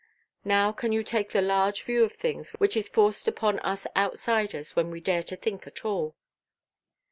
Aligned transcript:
Now 0.43 0.71
can 0.71 0.91
you 0.91 1.03
take 1.03 1.29
the 1.29 1.43
large 1.43 1.83
view 1.83 2.03
of 2.03 2.13
things 2.13 2.49
which 2.53 2.75
is 2.75 2.89
forced 2.89 3.27
upon 3.27 3.59
us 3.59 3.85
outsiders 3.95 4.75
when 4.75 4.89
we 4.89 4.99
dare 4.99 5.21
to 5.21 5.35
think 5.35 5.67
at 5.67 5.85
all?" 5.85 6.15